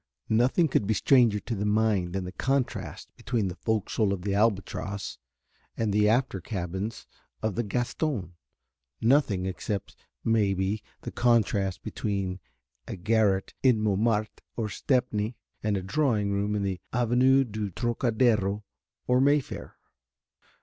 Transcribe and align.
Nothing 0.29 0.67
could 0.67 0.87
be 0.87 0.95
stranger 0.95 1.39
to 1.41 1.53
the 1.53 1.63
mind 1.63 2.13
than 2.13 2.23
the 2.23 2.31
contrast 2.31 3.15
between 3.17 3.49
the 3.49 3.55
fo'c'sle 3.55 4.11
of 4.11 4.23
the 4.23 4.33
Albatross 4.33 5.19
and 5.77 5.93
the 5.93 6.09
after 6.09 6.41
cabins 6.41 7.05
of 7.43 7.53
the 7.53 7.61
Gaston, 7.61 8.33
nothing, 8.99 9.45
except, 9.45 9.95
maybe, 10.23 10.81
the 11.01 11.11
contrast 11.11 11.83
between 11.83 12.39
a 12.87 12.95
garret 12.95 13.53
in 13.61 13.79
Montmartre 13.79 14.41
or 14.57 14.69
Stepney 14.69 15.37
and 15.61 15.77
a 15.77 15.83
drawing 15.83 16.31
room 16.31 16.55
in 16.55 16.63
the 16.63 16.81
Avenue 16.91 17.43
du 17.43 17.69
Trocadéro 17.69 18.63
or 19.05 19.21
Mayfair. 19.21 19.75